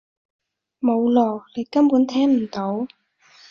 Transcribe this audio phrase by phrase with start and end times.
[0.79, 1.43] 冇囉！
[1.53, 2.87] 你根本聽唔到！